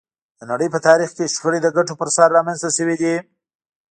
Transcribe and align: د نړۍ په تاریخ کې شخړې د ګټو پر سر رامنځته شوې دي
د 0.39 0.41
نړۍ 0.51 0.67
په 0.73 0.79
تاریخ 0.87 1.09
کې 1.17 1.31
شخړې 1.35 1.59
د 1.63 1.67
ګټو 1.77 1.93
پر 1.99 2.09
سر 2.15 2.27
رامنځته 2.37 2.69
شوې 2.77 2.95
دي 3.01 3.15